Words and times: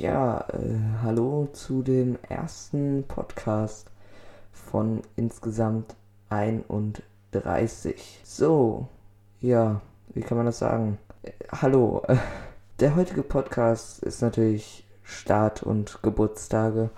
Ja, 0.00 0.46
äh, 0.54 0.78
hallo 1.02 1.50
zu 1.52 1.82
dem 1.82 2.16
ersten 2.26 3.04
Podcast 3.06 3.90
von 4.50 5.02
insgesamt 5.14 5.94
31. 6.30 8.22
So, 8.24 8.88
ja, 9.42 9.82
wie 10.14 10.22
kann 10.22 10.38
man 10.38 10.46
das 10.46 10.58
sagen? 10.58 10.96
Äh, 11.22 11.32
hallo, 11.52 12.02
der 12.80 12.96
heutige 12.96 13.22
Podcast 13.22 14.02
ist 14.02 14.22
natürlich 14.22 14.88
Start 15.02 15.62
und 15.62 15.98
Geburtstage. 16.02 16.88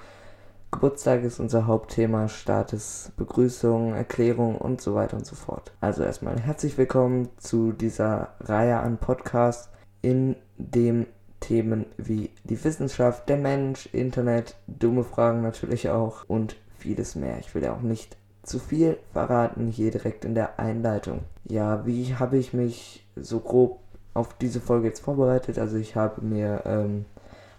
Geburtstag 0.71 1.25
ist 1.25 1.41
unser 1.41 1.67
Hauptthema, 1.67 2.29
Start 2.29 2.73
ist 2.73 3.11
Begrüßung, 3.17 3.95
Erklärung 3.95 4.59
und 4.59 4.81
so 4.81 4.95
weiter 4.95 5.17
und 5.17 5.27
so 5.27 5.35
fort. 5.35 5.73
Also 5.81 6.05
erstmal 6.05 6.39
herzlich 6.39 6.79
willkommen 6.79 7.31
zu 7.37 7.73
dieser 7.73 8.35
Reihe 8.39 8.79
an 8.79 8.99
Podcasts, 8.99 9.71
in 10.03 10.37
dem 10.57 11.07
Themen 11.43 11.85
wie 11.99 12.31
die 12.45 12.63
Wissenschaft, 12.65 13.29
der 13.29 13.37
Mensch, 13.37 13.87
Internet, 13.93 14.57
dumme 14.67 15.05
Fragen 15.05 15.43
natürlich 15.43 15.91
auch 15.91 16.25
und 16.29 16.57
vieles 16.79 17.15
mehr. 17.15 17.39
Ich 17.41 17.55
will 17.55 17.63
ja 17.63 17.75
auch 17.75 17.83
nicht 17.83 18.17
zu 18.43 18.59
viel 18.59 18.99
verraten 19.13 19.69
hier 19.69 19.91
direkt 19.91 20.25
in 20.25 20.35
der 20.35 20.59
Einleitung. 20.59 21.21
Ja, 21.45 21.87
wie 21.87 22.15
habe 22.15 22.39
ich 22.39 22.53
mich 22.53 23.07
so 23.15 23.41
grob 23.41 23.81
auf 24.15 24.35
diese 24.35 24.61
Folge 24.61 24.89
jetzt 24.89 25.01
vorbereitet? 25.01 25.59
Also 25.59 25.77
ich 25.77 25.97
habe 25.97 26.23
mir 26.23 26.63
ähm, 26.65 27.05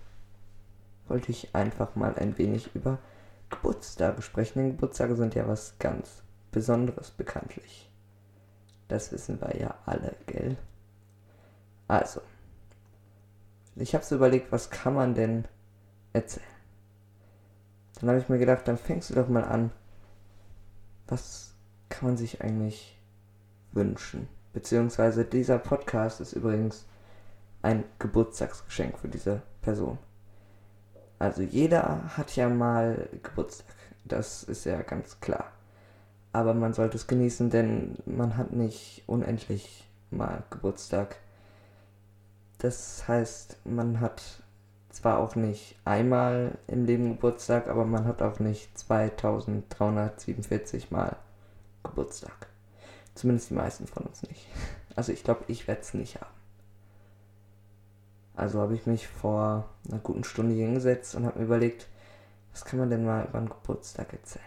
wollte 1.08 1.30
ich 1.30 1.54
einfach 1.54 1.94
mal 1.94 2.14
ein 2.16 2.36
wenig 2.36 2.74
über 2.74 2.98
Geburtstage 3.48 4.22
sprechen. 4.22 4.58
Denn 4.58 4.70
Geburtstage 4.72 5.14
sind 5.14 5.34
ja 5.34 5.46
was 5.46 5.78
ganz 5.78 6.22
Besonderes 6.50 7.10
bekanntlich. 7.10 7.90
Das 8.88 9.12
wissen 9.12 9.40
wir 9.40 9.56
ja 9.56 9.74
alle, 9.86 10.16
gell? 10.26 10.56
Also, 11.86 12.20
ich 13.76 13.94
habe 13.94 14.04
so 14.04 14.16
überlegt, 14.16 14.50
was 14.50 14.70
kann 14.70 14.94
man 14.94 15.14
denn 15.14 15.46
erzählen? 16.12 16.46
Dann 18.00 18.10
habe 18.10 18.18
ich 18.18 18.28
mir 18.28 18.38
gedacht, 18.38 18.66
dann 18.66 18.78
fängst 18.78 19.10
du 19.10 19.14
doch 19.14 19.28
mal 19.28 19.44
an. 19.44 19.70
Was 21.10 21.52
kann 21.88 22.08
man 22.08 22.16
sich 22.16 22.40
eigentlich 22.40 22.96
wünschen? 23.72 24.28
Beziehungsweise 24.52 25.24
dieser 25.24 25.58
Podcast 25.58 26.20
ist 26.20 26.32
übrigens 26.32 26.86
ein 27.62 27.84
Geburtstagsgeschenk 27.98 28.98
für 28.98 29.08
diese 29.08 29.42
Person. 29.60 29.98
Also 31.18 31.42
jeder 31.42 32.16
hat 32.16 32.34
ja 32.36 32.48
mal 32.48 33.08
Geburtstag. 33.22 33.66
Das 34.04 34.44
ist 34.44 34.64
ja 34.64 34.80
ganz 34.82 35.20
klar. 35.20 35.52
Aber 36.32 36.54
man 36.54 36.72
sollte 36.72 36.96
es 36.96 37.06
genießen, 37.06 37.50
denn 37.50 37.96
man 38.06 38.36
hat 38.36 38.52
nicht 38.52 39.02
unendlich 39.06 39.86
mal 40.10 40.44
Geburtstag. 40.48 41.16
Das 42.58 43.06
heißt, 43.08 43.56
man 43.64 44.00
hat 44.00 44.39
zwar 44.90 45.18
auch 45.18 45.36
nicht 45.36 45.76
einmal 45.84 46.58
im 46.66 46.84
Leben 46.84 47.10
Geburtstag, 47.10 47.68
aber 47.68 47.84
man 47.84 48.04
hat 48.04 48.20
auch 48.22 48.40
nicht 48.40 48.76
2347 48.78 50.90
Mal 50.90 51.16
Geburtstag. 51.82 52.48
Zumindest 53.14 53.50
die 53.50 53.54
meisten 53.54 53.86
von 53.86 54.04
uns 54.04 54.22
nicht. 54.22 54.46
Also 54.96 55.12
ich 55.12 55.24
glaube, 55.24 55.44
ich 55.46 55.68
werde 55.68 55.82
es 55.82 55.94
nicht 55.94 56.20
haben. 56.20 56.34
Also 58.34 58.60
habe 58.60 58.74
ich 58.74 58.86
mich 58.86 59.06
vor 59.06 59.68
einer 59.88 60.00
guten 60.00 60.24
Stunde 60.24 60.54
hingesetzt 60.54 61.14
und 61.14 61.26
habe 61.26 61.38
mir 61.38 61.44
überlegt, 61.44 61.86
was 62.52 62.64
kann 62.64 62.80
man 62.80 62.90
denn 62.90 63.04
mal 63.04 63.26
über 63.26 63.38
einen 63.38 63.48
Geburtstag 63.48 64.12
erzählen? 64.12 64.44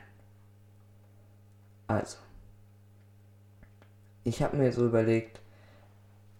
Also, 1.88 2.18
ich 4.24 4.42
habe 4.42 4.58
mir 4.58 4.72
so 4.72 4.86
überlegt, 4.86 5.42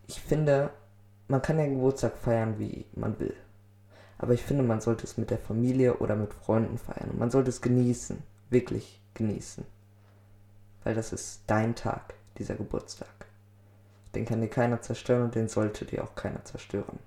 ich 0.08 0.20
finde, 0.20 0.72
man 1.28 1.42
kann 1.42 1.60
ja 1.60 1.66
Geburtstag 1.66 2.18
feiern, 2.18 2.60
wie 2.60 2.86
man 2.96 3.20
will. 3.20 3.36
Aber 4.18 4.34
ich 4.34 4.44
finde, 4.44 4.64
man 4.64 4.82
sollte 4.82 5.04
es 5.04 5.18
mit 5.18 5.30
der 5.30 5.38
Familie 5.38 5.98
oder 5.98 6.16
mit 6.16 6.34
Freunden 6.34 6.78
feiern. 6.78 7.10
Und 7.12 7.20
man 7.20 7.32
sollte 7.32 7.50
es 7.50 7.62
genießen. 7.62 8.22
Wirklich 8.50 9.02
genießen. 9.14 9.66
Weil 10.84 10.96
das 10.96 11.14
ist 11.14 11.44
dein 11.48 11.76
Tag, 11.76 12.14
dieser 12.38 12.56
Geburtstag. 12.56 13.28
Den 14.16 14.26
kann 14.26 14.42
dir 14.42 14.50
keiner 14.50 14.82
zerstören 14.82 15.24
und 15.24 15.36
den 15.36 15.48
sollte 15.48 15.86
dir 15.86 16.04
auch 16.04 16.16
keiner 16.16 16.44
zerstören. 16.46 17.00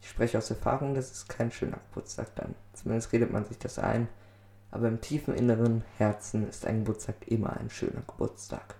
Ich 0.00 0.08
spreche 0.08 0.38
aus 0.38 0.50
Erfahrung, 0.50 0.94
das 0.94 1.10
ist 1.10 1.28
kein 1.28 1.50
schöner 1.50 1.78
Geburtstag 1.88 2.34
dann. 2.36 2.54
Zumindest 2.72 3.12
redet 3.12 3.32
man 3.32 3.44
sich 3.44 3.58
das 3.58 3.78
ein. 3.78 4.08
Aber 4.70 4.88
im 4.88 5.00
tiefen 5.00 5.34
inneren 5.34 5.84
Herzen 5.98 6.48
ist 6.48 6.66
ein 6.66 6.80
Geburtstag 6.80 7.16
immer 7.26 7.56
ein 7.56 7.70
schöner 7.70 8.02
Geburtstag. 8.06 8.74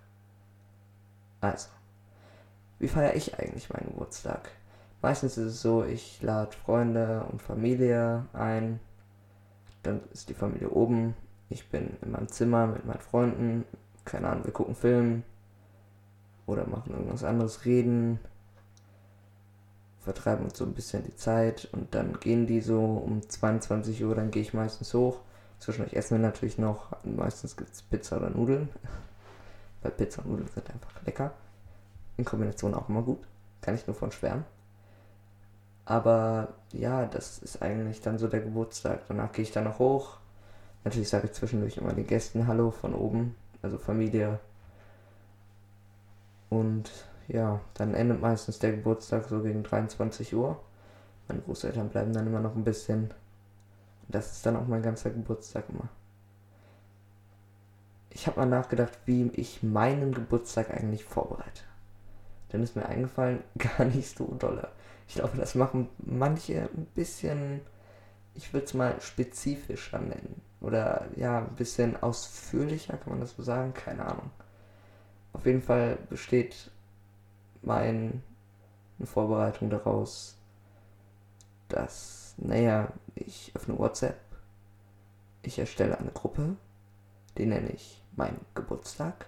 Also, 1.40 1.68
wie 2.78 2.88
feiere 2.88 3.14
ich 3.14 3.38
eigentlich 3.38 3.68
meinen 3.70 3.90
Geburtstag? 3.90 4.50
Meistens 5.02 5.36
ist 5.36 5.46
es 5.46 5.62
so, 5.62 5.84
ich 5.84 6.22
lade 6.22 6.52
Freunde 6.52 7.26
und 7.30 7.42
Familie 7.42 8.24
ein. 8.32 8.78
Dann 9.82 10.00
ist 10.12 10.28
die 10.28 10.34
Familie 10.34 10.70
oben. 10.70 11.16
Ich 11.48 11.68
bin 11.68 11.96
in 12.02 12.12
meinem 12.12 12.28
Zimmer 12.28 12.68
mit 12.68 12.86
meinen 12.86 13.00
Freunden. 13.00 13.64
Keine 14.04 14.28
Ahnung, 14.28 14.44
wir 14.44 14.52
gucken 14.52 14.76
Film. 14.76 15.24
Oder 16.46 16.68
machen 16.68 16.92
irgendwas 16.92 17.24
anderes, 17.24 17.64
reden. 17.64 18.20
Vertreiben 20.00 20.44
uns 20.44 20.56
so 20.56 20.64
ein 20.64 20.74
bisschen 20.74 21.02
die 21.02 21.16
Zeit. 21.16 21.68
Und 21.72 21.94
dann 21.96 22.20
gehen 22.20 22.46
die 22.46 22.60
so 22.60 22.80
um 22.80 23.28
22 23.28 24.04
Uhr. 24.04 24.14
Dann 24.14 24.30
gehe 24.30 24.42
ich 24.42 24.54
meistens 24.54 24.94
hoch. 24.94 25.20
Zwischendurch 25.58 25.94
essen 25.94 26.18
wir 26.18 26.26
natürlich 26.26 26.58
noch. 26.58 26.92
Meistens 27.04 27.56
gibt 27.56 27.72
es 27.72 27.82
Pizza 27.82 28.18
oder 28.18 28.30
Nudeln. 28.30 28.68
Weil 29.82 29.90
Pizza 29.90 30.22
und 30.22 30.30
Nudeln 30.30 30.48
sind 30.48 30.70
einfach 30.70 31.04
lecker 31.04 31.32
in 32.16 32.24
Kombination 32.24 32.74
auch 32.74 32.88
immer 32.88 33.02
gut. 33.02 33.18
Kann 33.60 33.74
ich 33.74 33.86
nur 33.86 33.96
von 33.96 34.12
schwärmen. 34.12 34.44
Aber 35.84 36.54
ja, 36.72 37.06
das 37.06 37.38
ist 37.38 37.62
eigentlich 37.62 38.00
dann 38.00 38.18
so 38.18 38.28
der 38.28 38.40
Geburtstag. 38.40 39.00
Danach 39.08 39.32
gehe 39.32 39.42
ich 39.42 39.52
dann 39.52 39.64
noch 39.64 39.78
hoch. 39.78 40.18
Natürlich 40.84 41.08
sage 41.08 41.26
ich 41.26 41.32
zwischendurch 41.32 41.76
immer 41.76 41.92
den 41.92 42.06
Gästen 42.06 42.46
Hallo 42.46 42.70
von 42.70 42.94
oben, 42.94 43.36
also 43.62 43.78
Familie. 43.78 44.40
Und 46.50 46.90
ja, 47.28 47.60
dann 47.74 47.94
endet 47.94 48.20
meistens 48.20 48.58
der 48.58 48.72
Geburtstag 48.72 49.24
so 49.28 49.42
gegen 49.42 49.62
23 49.62 50.34
Uhr. 50.34 50.60
Meine 51.28 51.40
Großeltern 51.40 51.88
bleiben 51.88 52.12
dann 52.12 52.26
immer 52.26 52.40
noch 52.40 52.54
ein 52.54 52.64
bisschen. 52.64 53.12
Das 54.08 54.32
ist 54.32 54.46
dann 54.46 54.56
auch 54.56 54.66
mein 54.66 54.82
ganzer 54.82 55.10
Geburtstag 55.10 55.64
immer. 55.68 55.88
Ich 58.10 58.26
habe 58.26 58.40
mal 58.40 58.46
nachgedacht, 58.46 58.98
wie 59.06 59.28
ich 59.34 59.62
meinen 59.62 60.12
Geburtstag 60.12 60.70
eigentlich 60.70 61.04
vorbereite 61.04 61.62
dann 62.52 62.62
ist 62.62 62.76
mir 62.76 62.86
eingefallen, 62.86 63.42
gar 63.58 63.86
nicht 63.86 64.16
so 64.16 64.26
dolle. 64.38 64.68
Ich 65.12 65.16
glaube, 65.16 65.36
das 65.36 65.54
machen 65.54 65.90
manche 65.98 66.70
ein 66.74 66.86
bisschen, 66.94 67.60
ich 68.32 68.54
würde 68.54 68.64
es 68.64 68.72
mal 68.72 68.98
spezifischer 69.02 69.98
nennen. 69.98 70.40
Oder 70.62 71.06
ja, 71.16 71.40
ein 71.40 71.54
bisschen 71.54 72.02
ausführlicher, 72.02 72.96
kann 72.96 73.10
man 73.10 73.20
das 73.20 73.36
so 73.36 73.42
sagen? 73.42 73.74
Keine 73.74 74.06
Ahnung. 74.06 74.30
Auf 75.34 75.44
jeden 75.44 75.60
Fall 75.60 75.98
besteht 76.08 76.70
meine 77.60 78.22
Vorbereitung 79.04 79.68
daraus, 79.68 80.38
dass? 81.68 82.34
Naja, 82.38 82.90
ich 83.14 83.52
öffne 83.54 83.78
WhatsApp. 83.78 84.18
Ich 85.42 85.58
erstelle 85.58 85.98
eine 85.98 86.12
Gruppe. 86.12 86.56
Die 87.36 87.44
nenne 87.44 87.68
ich 87.68 88.02
mein 88.16 88.40
Geburtstag. 88.54 89.26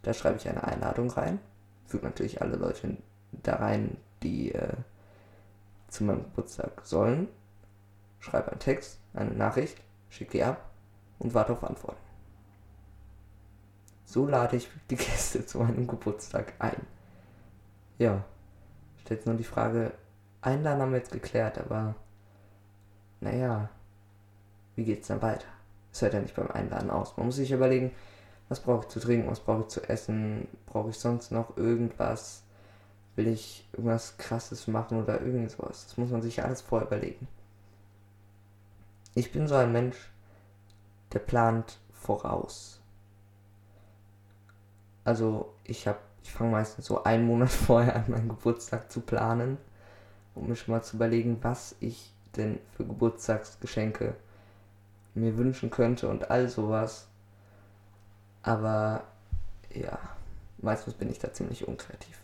Da 0.00 0.14
schreibe 0.14 0.38
ich 0.38 0.48
eine 0.48 0.64
Einladung 0.64 1.10
rein. 1.10 1.38
Füge 1.84 2.06
natürlich 2.06 2.40
alle 2.40 2.56
Leute 2.56 2.96
da 3.32 3.56
rein, 3.56 3.98
die 4.22 4.52
äh, 4.54 4.74
zu 5.88 6.04
meinem 6.04 6.24
Geburtstag 6.24 6.82
sollen. 6.84 7.28
Schreibe 8.20 8.50
einen 8.50 8.60
Text, 8.60 8.98
eine 9.14 9.30
Nachricht, 9.30 9.80
schicke 10.10 10.32
die 10.32 10.44
ab 10.44 10.70
und 11.18 11.34
warte 11.34 11.52
auf 11.52 11.64
Antworten. 11.64 12.00
So 14.04 14.26
lade 14.26 14.56
ich 14.56 14.68
die 14.90 14.96
Gäste 14.96 15.44
zu 15.46 15.58
meinem 15.58 15.86
Geburtstag 15.86 16.54
ein. 16.58 16.80
Ja, 17.98 18.24
stellt 19.00 19.26
nur 19.26 19.34
die 19.34 19.44
Frage, 19.44 19.92
Einladen 20.40 20.80
haben 20.80 20.92
wir 20.92 20.98
jetzt 20.98 21.12
geklärt, 21.12 21.58
aber 21.58 21.94
naja, 23.20 23.68
wie 24.76 24.84
geht's 24.84 25.08
dann 25.08 25.22
weiter? 25.22 25.48
Es 25.92 26.02
hört 26.02 26.14
ja 26.14 26.20
nicht 26.20 26.36
beim 26.36 26.50
Einladen 26.50 26.90
aus. 26.90 27.16
Man 27.16 27.26
muss 27.26 27.36
sich 27.36 27.50
überlegen, 27.50 27.92
was 28.48 28.60
brauche 28.60 28.82
ich 28.82 28.88
zu 28.88 29.00
trinken, 29.00 29.30
was 29.30 29.40
brauche 29.40 29.62
ich 29.62 29.68
zu 29.68 29.82
essen, 29.88 30.46
brauche 30.66 30.90
ich 30.90 30.98
sonst 30.98 31.32
noch 31.32 31.56
irgendwas, 31.56 32.44
will 33.18 33.28
ich 33.28 33.68
irgendwas 33.72 34.16
krasses 34.16 34.66
machen 34.66 35.02
oder 35.02 35.20
irgendwas. 35.20 35.84
Das 35.84 35.98
muss 35.98 36.10
man 36.10 36.22
sich 36.22 36.42
alles 36.42 36.62
vorher 36.62 36.88
überlegen. 36.88 37.28
Ich 39.14 39.30
bin 39.32 39.46
so 39.46 39.56
ein 39.56 39.72
Mensch, 39.72 40.10
der 41.12 41.18
plant 41.18 41.78
voraus. 41.92 42.80
Also 45.04 45.52
ich 45.64 45.86
habe, 45.86 45.98
ich 46.22 46.32
fange 46.32 46.52
meistens 46.52 46.86
so 46.86 47.04
einen 47.04 47.26
Monat 47.26 47.50
vorher 47.66 47.96
an, 47.96 48.04
meinen 48.08 48.28
Geburtstag 48.30 48.90
zu 48.90 49.00
planen 49.00 49.58
um 50.38 50.48
mir 50.48 50.56
schon 50.56 50.74
mal 50.74 50.82
zu 50.82 50.96
überlegen, 50.96 51.38
was 51.42 51.74
ich 51.80 52.12
denn 52.36 52.58
für 52.76 52.84
Geburtstagsgeschenke 52.84 54.14
mir 55.14 55.36
wünschen 55.36 55.70
könnte 55.70 56.08
und 56.08 56.30
all 56.30 56.48
sowas. 56.48 57.08
Aber 58.42 59.04
ja, 59.74 59.98
meistens 60.58 60.94
bin 60.94 61.10
ich 61.10 61.18
da 61.18 61.32
ziemlich 61.32 61.66
unkreativ. 61.66 62.18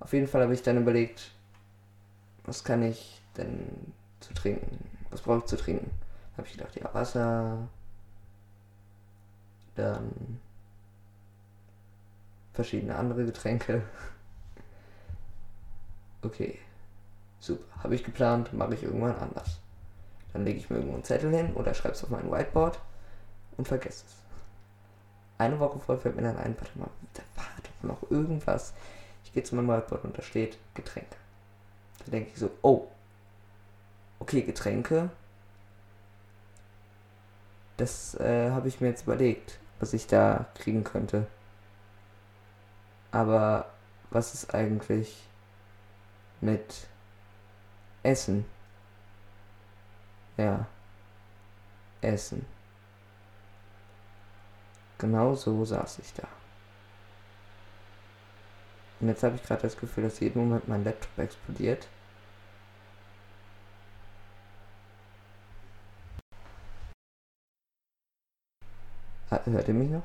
Auf 0.00 0.12
jeden 0.12 0.26
Fall 0.26 0.42
habe 0.42 0.54
ich 0.54 0.62
dann 0.62 0.76
überlegt, 0.76 1.32
was 2.44 2.64
kann 2.64 2.82
ich 2.82 3.22
denn 3.36 3.92
zu 4.20 4.34
trinken? 4.34 4.78
Was 5.10 5.22
brauche 5.22 5.38
ich 5.38 5.44
zu 5.46 5.56
trinken? 5.56 5.90
Habe 6.36 6.46
ich 6.46 6.52
gedacht, 6.56 6.76
ja, 6.76 6.92
Wasser, 6.92 7.68
dann 9.74 10.40
verschiedene 12.52 12.96
andere 12.96 13.24
Getränke. 13.24 13.82
Okay, 16.22 16.58
Super, 17.46 17.84
habe 17.84 17.94
ich 17.94 18.02
geplant, 18.02 18.52
mache 18.52 18.74
ich 18.74 18.82
irgendwann 18.82 19.14
anders. 19.16 19.60
Dann 20.32 20.44
lege 20.44 20.58
ich 20.58 20.68
mir 20.68 20.76
irgendwo 20.76 20.94
einen 20.94 21.04
Zettel 21.04 21.32
hin 21.32 21.54
oder 21.54 21.74
schreibe 21.74 21.94
es 21.94 22.02
auf 22.02 22.10
mein 22.10 22.28
Whiteboard 22.28 22.80
und 23.56 23.68
vergesse 23.68 24.04
es. 24.06 24.16
Eine 25.38 25.60
Woche 25.60 25.78
vorher 25.78 26.02
fällt 26.02 26.16
mir 26.16 26.22
dann 26.22 26.38
ein, 26.38 26.56
warte 26.58 26.76
mal, 26.76 26.88
da 27.14 27.22
war 27.36 27.46
doch 27.62 27.88
noch 27.88 28.10
irgendwas. 28.10 28.74
Gehe 29.36 29.44
zu 29.44 29.54
meinem 29.54 29.68
Whiteboard 29.68 30.02
und 30.02 30.16
da 30.16 30.22
steht 30.22 30.56
Getränke. 30.72 31.14
Da 31.98 32.10
denke 32.10 32.30
ich 32.32 32.38
so, 32.38 32.50
oh, 32.62 32.88
okay, 34.18 34.40
Getränke. 34.40 35.10
Das 37.76 38.14
äh, 38.14 38.50
habe 38.52 38.68
ich 38.68 38.80
mir 38.80 38.88
jetzt 38.88 39.02
überlegt, 39.02 39.58
was 39.78 39.92
ich 39.92 40.06
da 40.06 40.46
kriegen 40.54 40.84
könnte. 40.84 41.26
Aber 43.12 43.66
was 44.08 44.32
ist 44.32 44.54
eigentlich 44.54 45.28
mit 46.40 46.88
Essen. 48.04 48.46
Ja. 50.38 50.66
Essen. 52.00 52.46
Genau 54.96 55.34
so 55.34 55.62
saß 55.62 55.98
ich 55.98 56.14
da. 56.14 56.26
Und 59.00 59.08
jetzt 59.08 59.22
habe 59.22 59.36
ich 59.36 59.42
gerade 59.42 59.62
das 59.62 59.76
Gefühl, 59.76 60.04
dass 60.04 60.20
jeden 60.20 60.40
Moment 60.40 60.68
mein 60.68 60.84
Laptop 60.84 61.18
explodiert. 61.18 61.86
Hört 69.28 69.68
ihr 69.68 69.74
mich 69.74 69.90
noch? 69.90 70.02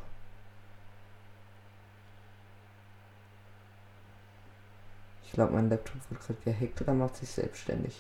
Ich 5.24 5.32
glaube, 5.32 5.54
mein 5.54 5.70
Laptop 5.70 5.96
wird 6.12 6.22
gerade 6.22 6.40
gehackt 6.44 6.82
oder 6.82 6.94
macht 6.94 7.16
sich 7.16 7.30
selbstständig. 7.30 8.00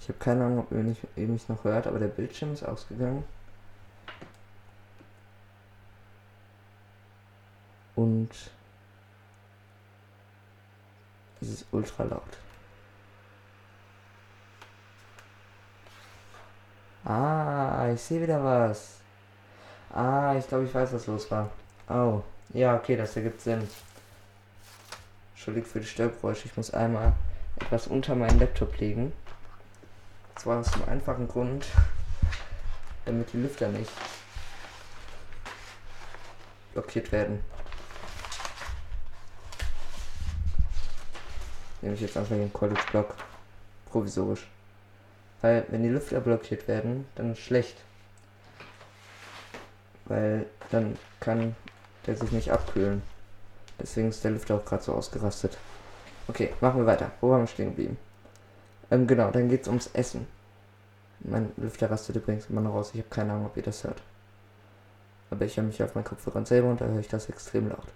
Ich 0.00 0.08
habe 0.08 0.18
keine 0.18 0.46
Ahnung, 0.46 0.60
ob 0.60 0.72
ihr 0.72 1.28
mich 1.28 1.48
noch 1.48 1.62
hört, 1.62 1.86
aber 1.86 1.98
der 2.00 2.08
Bildschirm 2.08 2.52
ist 2.52 2.64
ausgegangen. 2.64 3.24
Und 7.98 8.30
es 11.40 11.48
ist 11.48 11.66
ultra 11.72 12.04
laut. 12.04 12.22
Ah, 17.04 17.90
ich 17.92 18.00
sehe 18.00 18.22
wieder 18.22 18.44
was. 18.44 18.98
Ah, 19.92 20.36
ich 20.38 20.46
glaube, 20.46 20.66
ich 20.66 20.74
weiß, 20.74 20.92
was 20.92 21.08
los 21.08 21.28
war. 21.32 21.50
Oh, 21.88 22.22
ja, 22.50 22.76
okay, 22.76 22.94
das 22.94 23.16
ergibt 23.16 23.40
Sinn. 23.40 23.68
Entschuldigt 25.34 25.66
für 25.66 25.80
die 25.80 25.86
Störgeräusche. 25.86 26.46
Ich 26.46 26.56
muss 26.56 26.72
einmal 26.72 27.14
etwas 27.56 27.88
unter 27.88 28.14
meinen 28.14 28.38
Laptop 28.38 28.78
legen. 28.78 29.12
Und 30.28 30.38
zwar 30.38 30.60
aus 30.60 30.70
dem 30.70 30.88
einfachen 30.88 31.26
Grund, 31.26 31.66
damit 33.06 33.32
die 33.32 33.38
Lüfter 33.38 33.66
nicht 33.66 33.90
blockiert 36.74 37.10
werden. 37.10 37.42
Nehme 41.80 41.94
ich 41.94 42.00
jetzt 42.00 42.16
einfach 42.16 42.34
den 42.34 42.52
College 42.52 42.80
Block 42.90 43.14
provisorisch. 43.90 44.48
Weil, 45.40 45.64
wenn 45.68 45.82
die 45.82 45.88
Lüfter 45.88 46.20
blockiert 46.20 46.66
werden, 46.66 47.06
dann 47.14 47.32
ist 47.32 47.40
schlecht 47.40 47.76
weil 50.08 50.46
dann 50.70 50.96
kann 51.20 51.54
der 52.06 52.16
sich 52.16 52.32
nicht 52.32 52.50
abkühlen. 52.50 53.02
Deswegen 53.78 54.08
ist 54.08 54.24
der 54.24 54.32
Lüfter 54.32 54.56
auch 54.56 54.64
gerade 54.64 54.82
so 54.82 54.94
ausgerastet. 54.94 55.56
Okay, 56.26 56.52
machen 56.60 56.80
wir 56.80 56.86
weiter. 56.86 57.12
Wo 57.20 57.30
waren 57.30 57.42
wir 57.42 57.46
stehen 57.46 57.70
geblieben? 57.70 57.96
Ähm, 58.90 59.06
genau, 59.06 59.30
dann 59.30 59.48
geht's 59.48 59.68
ums 59.68 59.90
Essen. 59.92 60.26
Mein 61.20 61.52
Lüfter 61.56 61.90
rastet 61.90 62.16
übrigens 62.16 62.46
immer 62.48 62.60
noch 62.60 62.74
raus. 62.74 62.90
Ich 62.94 63.00
habe 63.00 63.10
keine 63.10 63.32
Ahnung, 63.32 63.46
ob 63.46 63.56
ihr 63.56 63.62
das 63.62 63.84
hört. 63.84 64.00
Aber 65.30 65.44
ich 65.44 65.56
höre 65.56 65.64
mich 65.64 65.82
auf 65.82 65.94
meinen 65.94 66.04
Kopfhörern 66.04 66.46
selber 66.46 66.70
und 66.70 66.80
da 66.80 66.86
höre 66.86 67.00
ich 67.00 67.08
das 67.08 67.28
extrem 67.28 67.68
laut. 67.68 67.86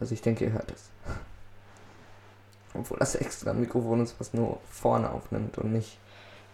Also 0.00 0.14
ich 0.14 0.22
denke, 0.22 0.44
ihr 0.44 0.52
hört 0.52 0.70
es. 0.70 0.90
Obwohl 2.74 2.98
das 2.98 3.14
extra 3.14 3.50
ein 3.50 3.60
Mikrofon 3.60 4.02
ist, 4.02 4.18
was 4.18 4.34
nur 4.34 4.60
vorne 4.68 5.10
aufnimmt 5.10 5.58
und 5.58 5.72
nicht, 5.72 5.98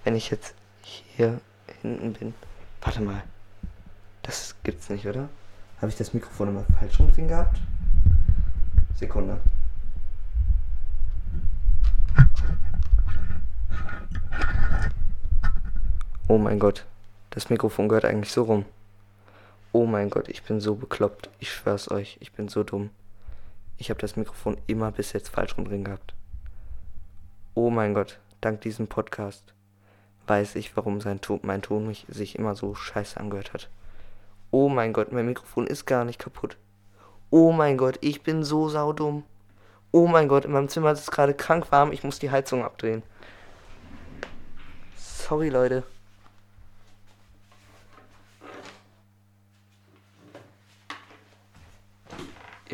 wenn 0.05 0.15
ich 0.15 0.31
jetzt 0.31 0.55
hier 0.83 1.41
hinten 1.83 2.13
bin. 2.13 2.35
Warte 2.81 3.01
mal. 3.01 3.23
Das 4.23 4.55
gibt's 4.63 4.89
nicht, 4.89 5.07
oder? 5.07 5.29
Habe 5.79 5.89
ich 5.89 5.97
das 5.97 6.15
Mikrofon 6.15 6.49
immer 6.49 6.65
falsch 6.79 6.99
rum 6.99 7.11
drin 7.11 7.29
gehabt? 7.29 7.61
Sekunde. 8.95 9.39
Oh 16.29 16.39
mein 16.39 16.59
Gott. 16.59 16.87
Das 17.31 17.51
Mikrofon 17.51 17.89
gehört 17.89 18.05
eigentlich 18.05 18.33
so 18.33 18.45
rum. 18.45 18.65
Oh 19.73 19.87
mein 19.87 20.09
Gott, 20.09 20.29
ich 20.29 20.43
bin 20.45 20.61
so 20.61 20.77
bekloppt. 20.77 21.29
Ich 21.41 21.53
schwör's 21.53 21.91
euch, 21.91 22.17
ich 22.21 22.33
bin 22.33 22.49
so 22.49 22.63
dumm. 22.63 22.91
Ich 23.77 23.91
habe 23.91 24.01
das 24.01 24.17
Mikrofon 24.17 24.57
immer 24.67 24.93
bis 24.93 25.13
jetzt 25.13 25.29
falsch 25.29 25.57
rum 25.57 25.65
drin 25.65 25.85
gehabt. 25.85 26.15
Oh 27.55 27.71
mein 27.71 27.95
Gott, 27.95 28.19
dank 28.41 28.61
diesem 28.61 28.87
Podcast 28.87 29.55
weiß 30.27 30.57
ich, 30.57 30.77
warum 30.77 31.01
sein 31.01 31.21
Ton, 31.21 31.41
mein 31.43 31.63
Ton 31.63 31.87
mich, 31.87 32.07
sich 32.09 32.39
immer 32.39 32.55
so 32.55 32.75
scheiße 32.75 33.19
angehört 33.19 33.53
hat. 33.53 33.69
Oh 34.51 34.69
mein 34.69 34.93
Gott, 34.93 35.13
mein 35.13 35.27
Mikrofon 35.27 35.67
ist 35.67 35.87
gar 35.87 36.05
nicht 36.05 36.19
kaputt. 36.19 36.57
Oh 37.31 37.53
mein 37.53 37.77
Gott, 37.77 37.99
ich 38.01 38.23
bin 38.23 38.45
so 38.45 38.69
saudumm. 38.69 39.25
Oh 39.91 40.07
mein 40.07 40.29
Gott, 40.29 40.45
in 40.45 40.53
meinem 40.53 40.69
Zimmer 40.69 40.93
ist 40.93 41.01
es 41.01 41.11
gerade 41.11 41.35
krank 41.35 41.71
warm. 41.71 41.93
Ich 41.93 42.05
muss 42.05 42.19
die 42.19 42.31
Heizung 42.31 42.65
abdrehen. 42.65 43.03
Sorry, 44.97 45.49
Leute. 45.49 45.85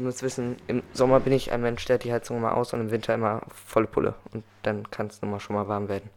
Ihr 0.01 0.07
müsst 0.07 0.23
wissen, 0.23 0.57
im 0.67 0.83
Sommer 0.95 1.21
bin 1.21 1.35
ich 1.35 1.53
ein 1.53 1.61
Mensch, 1.61 1.85
der 1.85 1.99
die 1.99 2.11
Heizung 2.11 2.39
immer 2.39 2.57
aus 2.57 2.73
und 2.73 2.81
im 2.81 2.91
Winter 2.91 3.13
immer 3.13 3.43
volle 3.49 3.87
Pulle. 3.87 4.15
Und 4.33 4.45
dann 4.63 4.91
kann 4.91 5.09
es 5.09 5.21
nochmal 5.21 5.41
schon 5.41 5.55
mal 5.55 5.69
warm 5.69 5.91
werden. 5.91 6.09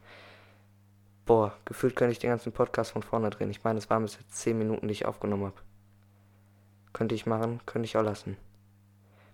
Boah, 1.26 1.52
gefühlt 1.66 1.98
könnte 1.98 2.14
ich 2.14 2.20
den 2.20 2.30
ganzen 2.30 2.54
Podcast 2.54 2.92
von 2.92 3.04
vorne 3.04 3.30
drehen. 3.30 3.50
Ich 3.50 3.66
meine, 3.66 3.80
es 3.80 3.90
waren 3.90 4.04
bis 4.04 4.16
jetzt 4.16 4.38
10 4.38 4.58
Minuten, 4.58 4.88
die 4.88 4.94
ich 4.94 5.06
aufgenommen 5.06 5.48
habe. 5.48 5.62
Könnte 6.94 7.14
ich 7.14 7.26
machen, 7.26 7.60
könnte 7.66 7.86
ich 7.86 7.98
auch 7.98 8.04
lassen. 8.04 8.38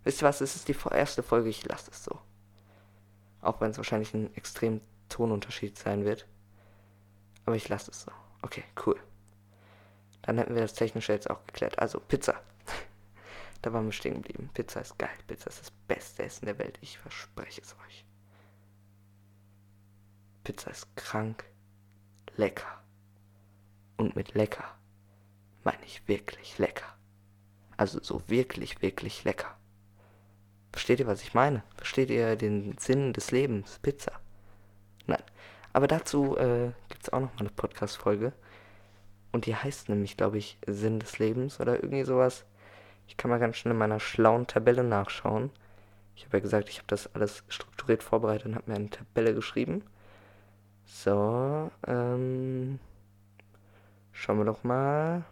Wisst 0.04 0.24
ihr 0.24 0.28
was? 0.28 0.42
Es 0.42 0.56
ist 0.56 0.68
die 0.68 0.76
erste 0.96 1.22
Folge, 1.22 1.50
ich 1.50 1.68
lasse 1.68 1.92
es 1.92 2.04
so. 2.04 2.18
Auch 3.42 3.62
wenn 3.62 3.70
es 3.70 3.78
wahrscheinlich 3.78 4.16
ein 4.16 4.36
extrem 4.36 4.82
Tonunterschied 5.10 5.78
sein 5.78 6.06
wird. 6.06 6.26
Aber 7.46 7.56
ich 7.56 7.70
lasse 7.70 7.92
es 7.92 8.02
so. 8.02 8.12
Okay, 8.42 8.64
cool. 8.84 8.96
Dann 10.24 10.40
hätten 10.40 10.56
wir 10.56 10.64
das 10.64 10.74
Technische 10.74 11.14
jetzt 11.14 11.30
auch 11.30 11.46
geklärt. 11.46 11.78
Also, 11.78 12.00
Pizza. 12.00 12.42
Da 13.62 13.74
waren 13.74 13.86
wir 13.86 13.92
stehen 13.92 14.16
geblieben. 14.16 14.50
Pizza 14.54 14.82
ist 14.82 14.98
geil. 14.98 15.18
Pizza 15.28 15.50
ist 15.50 15.60
das 15.60 15.72
beste 15.88 16.24
Essen 16.24 16.46
der 16.46 16.58
Welt. 16.60 16.78
Ich 16.82 16.98
verspreche 16.98 17.62
es 17.62 17.76
euch. 17.86 18.06
Pizza 20.44 20.72
ist 20.72 20.96
krank, 20.96 21.44
lecker. 22.36 22.84
Und 23.98 24.16
mit 24.16 24.34
lecker 24.34 24.80
meine 25.64 25.84
ich 25.86 26.08
wirklich 26.08 26.58
lecker. 26.58 26.96
Also 27.78 28.00
so 28.02 28.22
wirklich, 28.28 28.82
wirklich 28.82 29.24
lecker. 29.24 29.58
Versteht 30.72 31.00
ihr, 31.00 31.08
was 31.08 31.22
ich 31.22 31.34
meine? 31.34 31.64
Versteht 31.76 32.10
ihr 32.10 32.36
den 32.36 32.78
Sinn 32.78 33.14
des 33.14 33.32
Lebens? 33.32 33.80
Pizza. 33.80 34.20
Nein. 35.08 35.24
Aber 35.74 35.88
dazu 35.88 36.38
äh, 36.38 36.72
gibt 36.88 37.04
es 37.04 37.14
auch 37.14 37.20
noch 37.20 37.34
mal 37.34 37.42
eine 37.42 37.50
Podcast-Folge. 37.50 38.34
Und 39.32 39.46
die 39.46 39.56
heißt 39.56 39.90
nämlich, 39.90 40.18
glaube 40.18 40.38
ich, 40.38 40.58
Sinn 40.66 41.00
des 41.00 41.20
Lebens 41.20 41.60
oder 41.60 41.76
irgendwie 41.76 42.04
sowas. 42.04 42.46
Ich 43.10 43.18
kann 43.18 43.32
mal 43.32 43.40
ganz 43.40 43.58
schnell 43.58 43.72
in 43.72 43.80
meiner 43.80 44.00
schlauen 44.00 44.46
Tabelle 44.46 44.84
nachschauen. 44.84 45.50
Ich 46.16 46.26
habe 46.26 46.38
ja 46.38 46.42
gesagt, 46.42 46.70
ich 46.70 46.78
habe 46.78 46.88
das 46.88 47.14
alles 47.16 47.44
strukturiert 47.50 48.04
vorbereitet 48.04 48.46
und 48.46 48.56
habe 48.56 48.70
mir 48.70 48.78
eine 48.78 48.92
Tabelle 48.92 49.34
geschrieben. 49.34 49.84
So, 50.86 51.72
ähm. 51.88 52.80
Schauen 54.12 54.38
wir 54.38 54.46
doch 54.46 54.64
mal. 54.64 55.24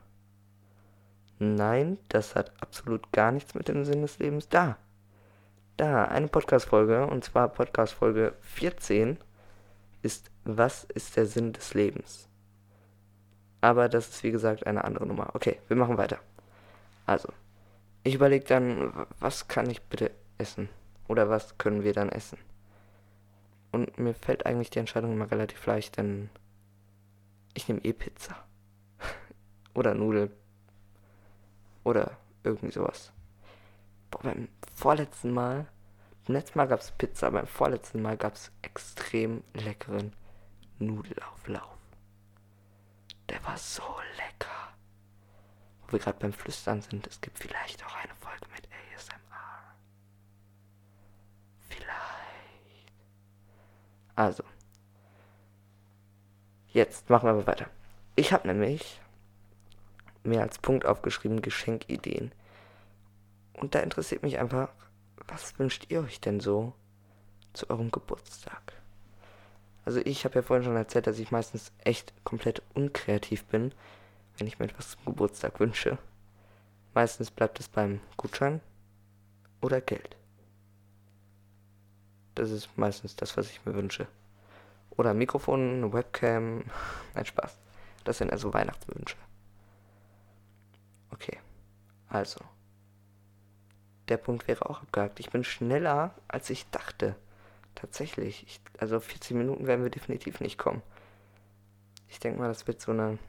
Nein, 1.38 2.00
das 2.10 2.36
hat 2.36 2.52
absolut 2.62 3.12
gar 3.12 3.32
nichts 3.32 3.54
mit 3.54 3.68
dem 3.68 3.86
Sinn 3.86 4.02
des 4.02 4.18
Lebens. 4.18 4.50
Da. 4.50 4.78
Da, 5.78 6.06
eine 6.06 6.30
Podcast-Folge, 6.30 7.06
und 7.06 7.24
zwar 7.24 7.50
Podcast-Folge 7.50 8.34
14 8.42 9.20
ist 10.02 10.32
Was 10.46 10.84
ist 10.86 11.16
der 11.16 11.28
Sinn 11.28 11.54
des 11.54 11.76
Lebens? 11.76 12.28
Aber 13.62 13.88
das 13.88 14.10
ist 14.10 14.24
wie 14.24 14.32
gesagt 14.32 14.66
eine 14.66 14.84
andere 14.84 15.06
Nummer. 15.06 15.30
Okay, 15.36 15.60
wir 15.68 15.78
machen 15.78 16.00
weiter. 16.00 16.18
Also, 17.06 17.30
ich 18.08 18.16
überlege 18.16 18.46
dann, 18.46 19.06
was 19.20 19.48
kann 19.48 19.70
ich 19.70 19.82
bitte 19.82 20.12
essen? 20.38 20.70
Oder 21.08 21.30
was 21.30 21.58
können 21.58 21.84
wir 21.84 21.94
dann 21.94 22.10
essen? 22.10 22.38
Und 23.72 23.98
mir 23.98 24.14
fällt 24.14 24.46
eigentlich 24.46 24.70
die 24.70 24.80
Entscheidung 24.80 25.14
immer 25.14 25.30
relativ 25.30 25.66
leicht, 25.66 25.98
denn 25.98 26.30
ich 27.54 27.68
nehme 27.68 27.84
eh 27.84 27.94
Pizza. 27.94 28.36
Oder 29.74 29.94
Nudeln. 29.94 30.32
Oder 31.84 32.18
irgendwie 32.44 32.72
sowas. 32.72 33.12
Boah, 34.10 34.22
beim 34.24 34.48
vorletzten 34.74 35.32
Mal, 35.32 35.68
beim 36.26 36.36
letzten 36.36 36.60
Mal 36.60 36.68
gab 36.68 36.80
es 36.80 36.92
Pizza, 36.92 37.30
beim 37.32 37.48
vorletzten 37.48 38.02
Mal 38.02 38.16
gab 38.16 38.36
es 38.36 38.52
extrem 38.62 39.44
leckeren 39.54 40.14
Nudelauflauf. 40.80 41.78
Der 43.30 43.44
war 43.44 43.58
so 43.58 43.84
lecker. 44.16 44.57
Wo 45.88 45.94
wir 45.94 46.00
gerade 46.00 46.20
beim 46.20 46.34
Flüstern 46.34 46.82
sind, 46.82 47.08
es 47.08 47.22
gibt 47.22 47.40
vielleicht 47.40 47.86
auch 47.86 47.96
eine 47.96 48.14
Folge 48.16 48.46
mit 48.54 48.68
ASMR. 48.96 49.76
Vielleicht. 51.70 52.92
Also. 54.16 54.44
Jetzt 56.68 57.10
machen 57.10 57.28
wir 57.28 57.32
aber 57.32 57.48
weiter. 57.48 57.70
Ich 58.16 58.34
habe 58.34 58.48
nämlich 58.48 59.00
mir 60.24 60.42
als 60.42 60.60
Punkt 60.60 60.86
aufgeschrieben 60.86 61.42
Geschenkideen. 61.42 62.32
Und 63.54 63.74
da 63.74 63.80
interessiert 63.80 64.24
mich 64.24 64.38
einfach, 64.38 64.70
was 65.28 65.58
wünscht 65.58 65.86
ihr 65.90 66.02
euch 66.02 66.20
denn 66.20 66.40
so 66.40 66.74
zu 67.54 67.70
eurem 67.70 67.92
Geburtstag? 67.92 68.74
Also 69.86 70.02
ich 70.04 70.26
habe 70.26 70.36
ja 70.36 70.42
vorhin 70.42 70.66
schon 70.66 70.76
erzählt, 70.76 71.08
dass 71.08 71.18
ich 71.18 71.32
meistens 71.32 71.72
echt 71.84 72.14
komplett 72.26 72.62
unkreativ 72.74 73.46
bin, 73.46 73.72
wenn 74.38 74.48
ich 74.48 74.60
mir 74.60 74.66
etwas 74.66 74.92
zum 74.92 75.06
Geburtstag 75.06 75.60
wünsche. 75.60 75.98
Meistens 76.94 77.32
bleibt 77.32 77.60
es 77.60 77.68
beim 77.68 78.00
Gutschein 78.16 78.62
oder 79.62 79.82
Geld. 79.82 80.16
Das 82.36 82.52
ist 82.52 82.78
meistens 82.78 83.16
das, 83.16 83.36
was 83.36 83.50
ich 83.50 83.66
mir 83.66 83.74
wünsche. 83.74 84.08
Oder 84.92 85.14
Mikrofon, 85.14 85.92
Webcam. 85.94 86.64
Nein, 87.16 87.26
Spaß. 87.26 87.58
Das 88.04 88.20
sind 88.20 88.32
also 88.32 88.54
Weihnachtswünsche. 88.54 89.18
Okay. 91.12 91.38
Also. 92.10 92.40
Der 94.08 94.18
Punkt 94.18 94.48
wäre 94.48 94.70
auch 94.70 94.82
abgehakt. 94.82 95.20
Ich 95.20 95.30
bin 95.30 95.44
schneller, 95.44 96.16
als 96.28 96.50
ich 96.50 96.70
dachte. 96.70 97.16
Tatsächlich. 97.76 98.44
Ich, 98.48 98.62
also 98.80 99.00
14 99.00 99.38
Minuten 99.38 99.68
werden 99.68 99.84
wir 99.84 99.92
definitiv 99.92 100.40
nicht 100.40 100.58
kommen. 100.58 100.82
Ich 102.08 102.20
denke 102.20 102.40
mal, 102.40 102.48
das 102.48 102.68
wird 102.68 102.82
so 102.82 102.92
eine 102.92 103.20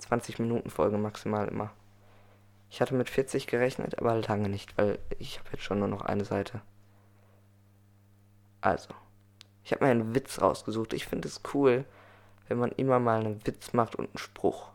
20-Minuten-Folge 0.00 0.98
maximal 0.98 1.48
immer. 1.48 1.70
Ich 2.70 2.80
hatte 2.80 2.94
mit 2.94 3.08
40 3.08 3.46
gerechnet, 3.46 3.98
aber 3.98 4.16
lange 4.16 4.48
nicht, 4.48 4.76
weil 4.76 4.98
ich 5.18 5.38
habe 5.38 5.50
jetzt 5.52 5.62
schon 5.62 5.78
nur 5.78 5.88
noch 5.88 6.02
eine 6.02 6.24
Seite. 6.24 6.60
Also, 8.60 8.94
ich 9.64 9.72
habe 9.72 9.84
mir 9.84 9.90
einen 9.90 10.14
Witz 10.14 10.40
rausgesucht. 10.40 10.92
Ich 10.92 11.06
finde 11.06 11.28
es 11.28 11.40
cool, 11.54 11.84
wenn 12.48 12.58
man 12.58 12.72
immer 12.72 13.00
mal 13.00 13.20
einen 13.20 13.46
Witz 13.46 13.72
macht 13.72 13.96
und 13.96 14.06
einen 14.06 14.18
Spruch. 14.18 14.70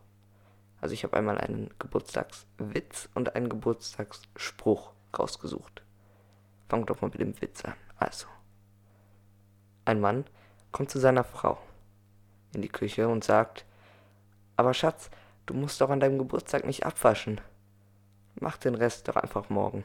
Also 0.80 0.94
ich 0.94 1.04
habe 1.04 1.16
einmal 1.16 1.38
einen 1.38 1.70
Geburtstagswitz 1.78 3.08
und 3.14 3.36
einen 3.36 3.48
Geburtstagsspruch 3.48 4.92
rausgesucht. 5.16 5.82
Fangen 6.68 6.86
doch 6.86 7.00
mal 7.00 7.08
mit 7.08 7.20
dem 7.20 7.40
Witz 7.40 7.64
an. 7.64 7.74
Also. 7.96 8.26
Ein 9.84 10.00
Mann 10.00 10.24
kommt 10.72 10.90
zu 10.90 10.98
seiner 10.98 11.24
Frau 11.24 11.58
in 12.54 12.62
die 12.62 12.68
Küche 12.68 13.08
und 13.08 13.24
sagt, 13.24 13.64
aber 14.62 14.74
Schatz, 14.74 15.10
du 15.46 15.54
musst 15.54 15.80
doch 15.80 15.90
an 15.90 15.98
deinem 15.98 16.18
Geburtstag 16.18 16.64
nicht 16.64 16.86
abwaschen. 16.86 17.40
Mach 18.36 18.56
den 18.56 18.76
Rest 18.76 19.08
doch 19.08 19.16
einfach 19.16 19.50
morgen. 19.50 19.82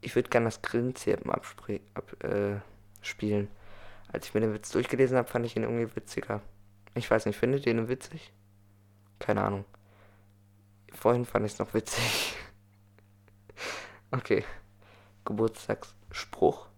Ich 0.00 0.14
würde 0.14 0.30
gerne 0.30 0.46
das 0.46 0.62
Grillenzirpen 0.62 1.30
abspielen. 1.30 1.82
Ab, 1.92 2.24
äh, 2.24 2.60
Als 4.10 4.26
ich 4.26 4.32
mir 4.32 4.40
den 4.40 4.54
Witz 4.54 4.70
durchgelesen 4.70 5.18
habe, 5.18 5.28
fand 5.28 5.44
ich 5.44 5.54
ihn 5.54 5.64
irgendwie 5.64 5.94
witziger. 5.94 6.40
Ich 6.94 7.10
weiß 7.10 7.26
nicht, 7.26 7.36
findet 7.36 7.66
ihr 7.66 7.72
ihn 7.72 7.88
witzig? 7.88 8.32
Keine 9.18 9.44
Ahnung. 9.44 9.66
Vorhin 10.92 11.26
fand 11.26 11.44
ich 11.44 11.52
es 11.52 11.58
noch 11.58 11.74
witzig. 11.74 12.36
okay. 14.12 14.44
Geburtstagsspruch 15.26 16.68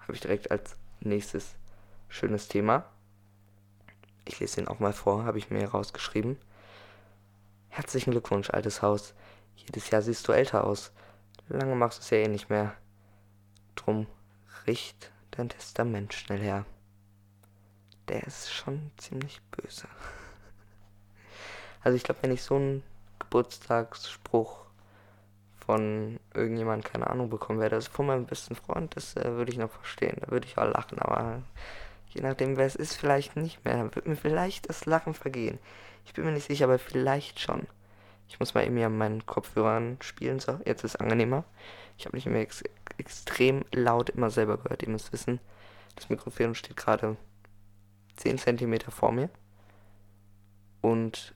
habe 0.00 0.14
ich 0.14 0.20
direkt 0.20 0.50
als 0.50 0.76
nächstes 1.00 1.54
schönes 2.08 2.48
Thema. 2.48 2.84
Ich 4.24 4.40
lese 4.40 4.60
ihn 4.60 4.68
auch 4.68 4.78
mal 4.78 4.92
vor, 4.92 5.24
habe 5.24 5.38
ich 5.38 5.50
mir 5.50 5.68
rausgeschrieben. 5.68 6.36
Herzlichen 7.68 8.10
Glückwunsch, 8.10 8.50
altes 8.50 8.82
Haus. 8.82 9.14
Jedes 9.56 9.90
Jahr 9.90 10.02
siehst 10.02 10.26
du 10.28 10.32
älter 10.32 10.64
aus. 10.64 10.92
Lange 11.48 11.74
machst 11.74 11.98
du 11.98 12.02
es 12.02 12.10
ja 12.10 12.18
eh 12.18 12.28
nicht 12.28 12.50
mehr. 12.50 12.74
Drum 13.74 14.06
richt 14.66 15.10
dein 15.30 15.48
Testament 15.48 16.12
schnell 16.12 16.40
her. 16.40 16.64
Der 18.08 18.22
ist 18.24 18.52
schon 18.52 18.90
ziemlich 18.96 19.40
böse. 19.50 19.88
Also 21.80 21.94
ich 21.94 22.02
glaube, 22.02 22.22
wenn 22.22 22.32
ich 22.32 22.42
so 22.42 22.56
einen 22.56 22.82
Geburtstagsspruch 23.20 24.66
von 25.68 26.18
irgendjemand 26.32 26.84
keine 26.84 27.08
Ahnung 27.08 27.28
bekommen 27.28 27.60
werde. 27.60 27.76
Also 27.76 27.90
von 27.90 28.06
meinem 28.06 28.24
besten 28.24 28.56
Freund, 28.56 28.96
das 28.96 29.16
äh, 29.16 29.32
würde 29.32 29.52
ich 29.52 29.58
noch 29.58 29.70
verstehen. 29.70 30.16
Da 30.20 30.30
würde 30.30 30.46
ich 30.46 30.56
auch 30.56 30.64
lachen, 30.64 30.98
aber 30.98 31.42
je 32.10 32.22
nachdem, 32.22 32.56
wer 32.56 32.66
es 32.66 32.76
ist, 32.76 32.94
vielleicht 32.94 33.36
nicht 33.36 33.64
mehr. 33.64 33.76
Dann 33.76 33.94
wird 33.94 34.06
mir 34.06 34.16
vielleicht 34.16 34.68
das 34.68 34.86
Lachen 34.86 35.14
vergehen. 35.14 35.58
Ich 36.04 36.14
bin 36.14 36.24
mir 36.24 36.32
nicht 36.32 36.46
sicher, 36.46 36.64
aber 36.64 36.78
vielleicht 36.78 37.40
schon. 37.40 37.66
Ich 38.28 38.38
muss 38.40 38.54
mal 38.54 38.64
eben 38.64 38.76
hier 38.76 38.88
meinen 38.88 39.26
Kopfhörern 39.26 39.98
spielen. 40.00 40.40
So, 40.40 40.60
jetzt 40.64 40.84
ist 40.84 40.94
es 40.94 41.00
angenehmer. 41.00 41.44
Ich 41.96 42.06
habe 42.06 42.16
nicht 42.16 42.26
mehr 42.26 42.42
ex 42.42 42.62
extrem 42.98 43.64
laut 43.72 44.10
immer 44.10 44.30
selber 44.30 44.58
gehört. 44.58 44.82
Ihr 44.82 44.88
müsst 44.88 45.12
wissen, 45.12 45.38
das 45.94 46.08
Mikrofon 46.08 46.54
steht 46.54 46.76
gerade 46.76 47.16
10 48.16 48.38
cm 48.38 48.80
vor 48.90 49.12
mir. 49.12 49.30
Und 50.80 51.34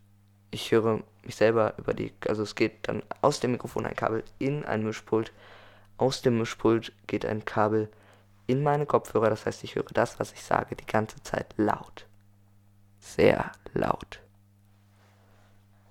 ich 0.50 0.70
höre 0.70 1.02
mich 1.24 1.36
selber 1.36 1.74
über 1.78 1.94
die, 1.94 2.12
also 2.26 2.42
es 2.42 2.54
geht 2.54 2.88
dann 2.88 3.02
aus 3.20 3.40
dem 3.40 3.52
Mikrofon 3.52 3.86
ein 3.86 3.96
Kabel 3.96 4.24
in 4.38 4.64
ein 4.64 4.84
Mischpult, 4.84 5.32
aus 5.96 6.22
dem 6.22 6.38
Mischpult 6.38 6.92
geht 7.06 7.24
ein 7.24 7.44
Kabel 7.44 7.88
in 8.46 8.62
meine 8.62 8.86
Kopfhörer, 8.86 9.30
das 9.30 9.46
heißt, 9.46 9.64
ich 9.64 9.74
höre 9.74 9.84
das, 9.84 10.18
was 10.20 10.32
ich 10.32 10.42
sage, 10.42 10.76
die 10.76 10.86
ganze 10.86 11.22
Zeit 11.22 11.54
laut. 11.56 12.06
Sehr 12.98 13.52
laut. 13.74 14.20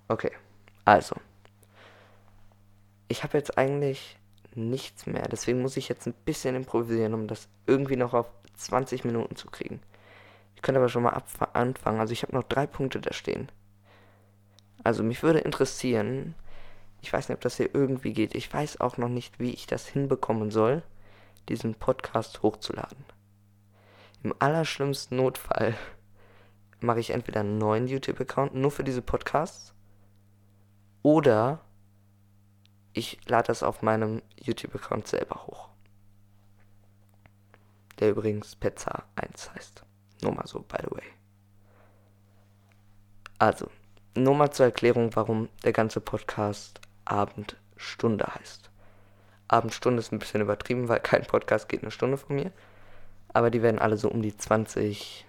Okay, 0.08 0.32
also. 0.86 1.16
Ich 3.08 3.24
habe 3.24 3.38
jetzt 3.38 3.58
eigentlich 3.58 4.18
nichts 4.56 5.06
mehr, 5.06 5.28
deswegen 5.30 5.62
muss 5.62 5.78
ich 5.78 5.90
jetzt 5.90 6.08
ein 6.08 6.14
bisschen 6.26 6.56
improvisieren, 6.56 7.14
um 7.14 7.28
das 7.28 7.48
irgendwie 7.68 7.96
noch 7.96 8.14
auf 8.14 8.30
20 8.56 9.06
Minuten 9.06 9.36
zu 9.36 9.48
kriegen. 9.50 9.82
Ich 10.56 10.62
könnte 10.62 10.80
aber 10.80 10.90
schon 10.90 11.04
mal 11.04 11.22
anfangen, 11.54 12.00
also 12.00 12.14
ich 12.14 12.24
habe 12.24 12.36
noch 12.36 12.44
drei 12.44 12.68
Punkte 12.68 13.00
da 13.02 13.14
stehen. 13.14 13.50
Also 14.84 15.04
mich 15.04 15.24
würde 15.24 15.40
interessieren, 15.40 16.36
Ich 17.02 17.12
weiß 17.12 17.30
nicht, 17.30 17.36
ob 17.36 17.42
das 17.42 17.58
hier 17.58 17.74
irgendwie 17.74 18.14
geht. 18.14 18.36
Ich 18.36 18.52
weiß 18.52 18.80
auch 18.80 18.98
noch 18.98 19.10
nicht, 19.10 19.40
wie 19.40 19.52
ich 19.52 19.68
das 19.68 19.88
hinbekommen 19.88 20.52
soll, 20.52 20.84
diesen 21.50 21.76
Podcast 21.76 22.42
hochzuladen. 22.42 23.06
Im 24.24 24.34
allerschlimmsten 24.40 25.18
Notfall 25.18 25.76
mache 26.80 27.00
ich 27.00 27.12
entweder 27.12 27.42
einen 27.42 27.58
neuen 27.58 27.88
YouTube-Account 27.88 28.56
nur 28.56 28.72
für 28.72 28.84
diese 28.84 29.02
Podcasts 29.02 29.74
oder 31.04 31.62
ich 32.94 33.20
lade 33.28 33.48
das 33.48 33.64
auf 33.64 33.82
meinem 33.82 34.22
YouTube-Account 34.36 35.08
selber 35.08 35.48
hoch. 35.48 35.70
Der 38.00 38.12
übrigens 38.12 38.56
Pezza 38.56 39.04
1 39.16 39.54
heißt. 39.54 39.84
Nur 40.24 40.34
mal 40.34 40.48
so, 40.48 40.60
by 40.60 40.78
the 40.84 40.92
way. 40.92 41.04
Also, 43.38 43.70
nur 44.16 44.36
mal 44.36 44.52
zur 44.52 44.66
Erklärung, 44.66 45.16
warum 45.16 45.50
der 45.64 45.74
ganze 45.74 46.02
Podcast 46.02 46.82
Abendstunde 47.06 48.26
heißt. 48.26 48.71
Abendstunde 49.52 50.00
ist 50.00 50.12
ein 50.12 50.20
bisschen 50.20 50.42
übertrieben, 50.42 50.88
weil 50.88 51.02
kein 51.02 51.26
Podcast 51.26 51.68
geht 51.68 51.82
eine 51.82 51.92
Stunde 51.92 52.18
von 52.18 52.36
mir. 52.36 52.52
Aber 53.34 53.52
die 53.52 53.62
werden 53.62 53.80
alle 53.80 53.98
so 53.98 54.10
um 54.10 54.22
die 54.22 54.36
20 54.36 55.26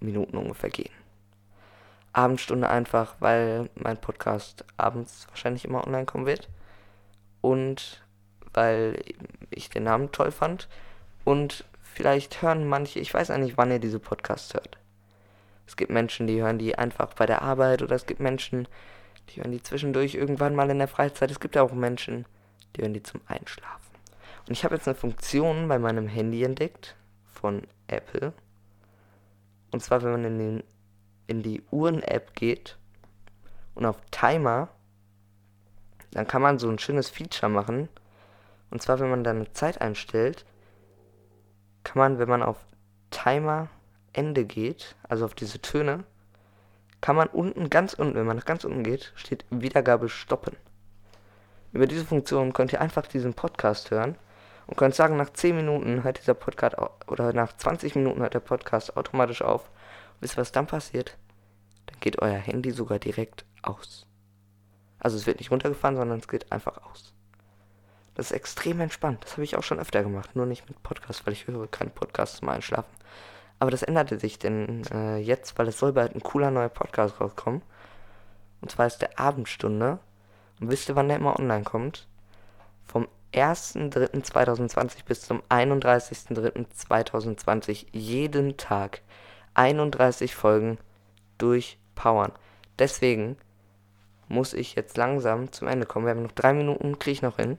Minuten 0.00 0.36
ungefähr 0.36 0.70
gehen. 0.70 0.92
Abendstunde 2.12 2.68
einfach, 2.68 3.14
weil 3.20 3.70
mein 3.74 3.96
Podcast 3.96 4.64
abends 4.76 5.26
wahrscheinlich 5.28 5.64
immer 5.64 5.86
online 5.86 6.06
kommen 6.06 6.26
wird. 6.26 6.48
Und 7.40 8.02
weil 8.52 9.00
ich 9.50 9.70
den 9.70 9.84
Namen 9.84 10.10
toll 10.10 10.32
fand. 10.32 10.68
Und 11.24 11.64
vielleicht 11.82 12.42
hören 12.42 12.68
manche, 12.68 12.98
ich 12.98 13.14
weiß 13.14 13.30
eigentlich, 13.30 13.56
wann 13.56 13.70
ihr 13.70 13.78
diese 13.78 14.00
Podcasts 14.00 14.54
hört. 14.54 14.78
Es 15.66 15.76
gibt 15.76 15.92
Menschen, 15.92 16.26
die 16.26 16.42
hören 16.42 16.58
die 16.58 16.76
einfach 16.76 17.14
bei 17.14 17.26
der 17.26 17.42
Arbeit 17.42 17.82
oder 17.82 17.94
es 17.94 18.06
gibt 18.06 18.20
Menschen, 18.20 18.66
die 19.30 19.40
hören 19.40 19.52
die 19.52 19.62
zwischendurch 19.62 20.14
irgendwann 20.14 20.56
mal 20.56 20.68
in 20.68 20.78
der 20.78 20.88
Freizeit. 20.88 21.30
Es 21.30 21.38
gibt 21.38 21.54
ja 21.54 21.62
auch 21.62 21.72
Menschen, 21.72 22.24
die 22.24 22.41
hören 22.80 22.94
die 22.94 23.02
zum 23.02 23.20
Einschlafen. 23.26 23.92
Und 24.46 24.52
ich 24.52 24.64
habe 24.64 24.74
jetzt 24.74 24.88
eine 24.88 24.94
Funktion 24.94 25.68
bei 25.68 25.78
meinem 25.78 26.08
Handy 26.08 26.42
entdeckt 26.42 26.96
von 27.26 27.62
Apple. 27.86 28.32
Und 29.70 29.82
zwar, 29.82 30.02
wenn 30.02 30.12
man 30.12 30.24
in, 30.24 30.38
den, 30.38 30.64
in 31.26 31.42
die 31.42 31.62
Uhren-App 31.70 32.34
geht 32.34 32.78
und 33.74 33.84
auf 33.84 34.00
Timer, 34.10 34.68
dann 36.12 36.26
kann 36.26 36.42
man 36.42 36.58
so 36.58 36.68
ein 36.68 36.78
schönes 36.78 37.08
Feature 37.08 37.50
machen. 37.50 37.88
Und 38.70 38.82
zwar, 38.82 39.00
wenn 39.00 39.10
man 39.10 39.24
da 39.24 39.30
eine 39.30 39.52
Zeit 39.52 39.80
einstellt, 39.80 40.44
kann 41.84 41.98
man, 41.98 42.18
wenn 42.18 42.28
man 42.28 42.42
auf 42.42 42.58
Timer 43.10 43.68
Ende 44.12 44.44
geht, 44.44 44.94
also 45.08 45.24
auf 45.24 45.34
diese 45.34 45.60
Töne, 45.60 46.04
kann 47.00 47.16
man 47.16 47.28
unten, 47.28 47.70
ganz 47.70 47.94
unten, 47.94 48.14
wenn 48.14 48.26
man 48.26 48.36
nach 48.36 48.44
ganz 48.44 48.64
unten 48.64 48.84
geht, 48.84 49.12
steht 49.16 49.44
Wiedergabe 49.50 50.08
stoppen. 50.08 50.56
Über 51.72 51.86
diese 51.86 52.04
Funktion 52.04 52.52
könnt 52.52 52.72
ihr 52.72 52.80
einfach 52.80 53.06
diesen 53.06 53.34
Podcast 53.34 53.90
hören 53.90 54.16
und 54.66 54.76
könnt 54.76 54.94
sagen, 54.94 55.16
nach 55.16 55.30
10 55.30 55.56
Minuten 55.56 56.04
hört 56.04 56.18
dieser 56.18 56.34
Podcast 56.34 56.76
oder 57.06 57.32
nach 57.32 57.56
20 57.56 57.94
Minuten 57.94 58.20
hört 58.20 58.34
der 58.34 58.40
Podcast 58.40 58.96
automatisch 58.96 59.42
auf. 59.42 59.68
Und 60.14 60.22
wisst 60.22 60.34
ihr, 60.36 60.40
was 60.40 60.52
dann 60.52 60.66
passiert? 60.66 61.16
Dann 61.86 61.98
geht 62.00 62.20
euer 62.20 62.38
Handy 62.38 62.70
sogar 62.70 62.98
direkt 62.98 63.44
aus. 63.62 64.06
Also 64.98 65.16
es 65.16 65.26
wird 65.26 65.38
nicht 65.38 65.50
runtergefahren, 65.50 65.96
sondern 65.96 66.18
es 66.18 66.28
geht 66.28 66.52
einfach 66.52 66.78
aus. 66.84 67.12
Das 68.14 68.26
ist 68.26 68.32
extrem 68.32 68.80
entspannt. 68.80 69.24
Das 69.24 69.32
habe 69.32 69.44
ich 69.44 69.56
auch 69.56 69.62
schon 69.62 69.80
öfter 69.80 70.02
gemacht. 70.02 70.36
Nur 70.36 70.46
nicht 70.46 70.68
mit 70.68 70.82
Podcasts, 70.82 71.26
weil 71.26 71.32
ich 71.32 71.46
höre 71.46 71.66
keine 71.66 71.90
Podcasts 71.90 72.38
zum 72.38 72.50
Einschlafen. 72.50 72.92
Aber 73.58 73.70
das 73.70 73.82
änderte 73.82 74.18
sich 74.18 74.38
denn 74.38 74.82
äh, 74.92 75.16
jetzt, 75.18 75.58
weil 75.58 75.68
es 75.68 75.78
soll 75.78 75.92
bald 75.92 76.14
ein 76.14 76.22
cooler 76.22 76.50
neuer 76.50 76.68
Podcast 76.68 77.20
rauskommen. 77.20 77.62
Und 78.60 78.70
zwar 78.70 78.86
ist 78.86 78.98
der 78.98 79.18
Abendstunde. 79.18 79.98
Und 80.62 80.70
wisst 80.70 80.88
ihr, 80.88 80.94
wann 80.94 81.08
der 81.08 81.16
immer 81.16 81.40
online 81.40 81.64
kommt? 81.64 82.06
Vom 82.84 83.08
1.3.2020 83.32 85.04
bis 85.04 85.22
zum 85.22 85.42
31.3.2020 85.48 87.86
jeden 87.90 88.56
Tag 88.56 89.02
31 89.54 90.36
Folgen 90.36 90.78
durchpowern. 91.38 92.30
Deswegen 92.78 93.36
muss 94.28 94.54
ich 94.54 94.76
jetzt 94.76 94.96
langsam 94.96 95.50
zum 95.50 95.66
Ende 95.66 95.84
kommen. 95.84 96.06
Wir 96.06 96.12
haben 96.12 96.22
noch 96.22 96.30
drei 96.30 96.52
Minuten, 96.52 97.00
kriege 97.00 97.14
ich 97.14 97.22
noch 97.22 97.38
hin. 97.38 97.58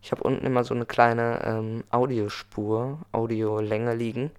Ich 0.00 0.12
habe 0.12 0.22
unten 0.22 0.46
immer 0.46 0.62
so 0.62 0.72
eine 0.72 0.86
kleine 0.86 1.44
ähm, 1.44 1.82
Audiospur, 1.90 3.00
Audiolänge 3.10 3.96
liegen. 3.96 4.30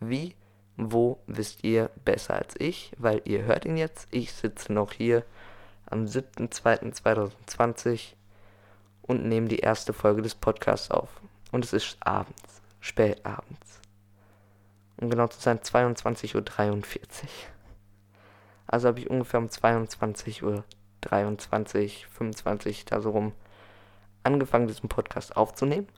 Wie, 0.00 0.34
wo 0.76 1.18
wisst 1.26 1.64
ihr 1.64 1.88
besser 2.04 2.34
als 2.34 2.56
ich, 2.58 2.92
weil 2.98 3.22
ihr 3.24 3.44
hört 3.44 3.64
ihn 3.64 3.78
jetzt. 3.78 4.06
Ich 4.10 4.32
sitze 4.32 4.70
noch 4.72 4.92
hier 4.92 5.24
am 5.86 6.04
7.02.2020 6.04 8.16
und 9.02 9.24
nehme 9.24 9.48
die 9.48 9.60
erste 9.60 9.94
Folge 9.94 10.20
des 10.20 10.34
Podcasts 10.34 10.90
auf. 10.90 11.08
Und 11.52 11.64
es 11.64 11.72
ist 11.72 11.96
abends, 12.00 12.60
spät 12.80 13.24
abends. 13.24 13.80
Um 14.98 15.08
genau 15.08 15.28
zu 15.28 15.40
sein, 15.40 15.60
22.43 15.60 16.34
Uhr. 16.34 16.44
Also 18.70 18.86
habe 18.86 19.00
ich 19.00 19.10
ungefähr 19.10 19.40
um 19.40 19.46
22.23 19.46 20.44
Uhr, 20.44 20.64
25, 21.02 22.84
da 22.84 23.00
so 23.00 23.10
rum, 23.10 23.32
angefangen, 24.22 24.68
diesen 24.68 24.88
Podcast 24.88 25.36
aufzunehmen. 25.36 25.88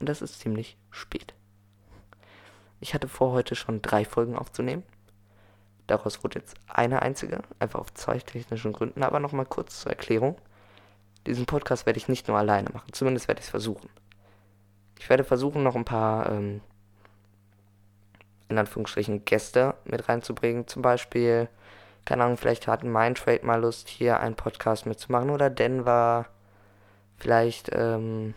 Und 0.00 0.08
das 0.08 0.22
ist 0.22 0.40
ziemlich 0.40 0.78
spät. 0.90 1.34
Ich 2.80 2.94
hatte 2.94 3.06
vor, 3.06 3.32
heute 3.32 3.54
schon 3.54 3.82
drei 3.82 4.06
Folgen 4.06 4.34
aufzunehmen. 4.34 4.82
Daraus 5.86 6.24
wurde 6.24 6.38
jetzt 6.38 6.56
eine 6.66 7.02
einzige, 7.02 7.42
einfach 7.58 7.80
auf 7.80 7.92
zwei 7.92 8.18
technischen 8.18 8.72
Gründen. 8.72 9.02
Aber 9.02 9.20
nochmal 9.20 9.44
kurz 9.44 9.80
zur 9.80 9.92
Erklärung. 9.92 10.38
Diesen 11.26 11.44
Podcast 11.44 11.84
werde 11.84 11.98
ich 11.98 12.08
nicht 12.08 12.28
nur 12.28 12.38
alleine 12.38 12.70
machen. 12.70 12.94
Zumindest 12.94 13.28
werde 13.28 13.40
ich 13.40 13.46
es 13.46 13.50
versuchen. 13.50 13.90
Ich 14.98 15.10
werde 15.10 15.22
versuchen, 15.24 15.62
noch 15.62 15.76
ein 15.76 15.84
paar, 15.84 16.30
ähm, 16.30 16.62
in 18.48 18.56
Anführungsstrichen, 18.56 19.26
Gäste 19.26 19.74
mit 19.84 20.08
reinzubringen. 20.08 20.66
Zum 20.66 20.80
Beispiel, 20.80 21.50
keine 22.06 22.22
Ahnung, 22.24 22.36
vielleicht 22.36 22.68
hat 22.68 22.84
Mindtrade 22.84 23.44
mal 23.44 23.60
Lust, 23.60 23.88
hier 23.88 24.20
einen 24.20 24.36
Podcast 24.36 24.86
mitzumachen. 24.86 25.28
Oder 25.28 25.50
Denver. 25.50 26.26
Vielleicht, 27.18 27.70
ähm, 27.72 28.34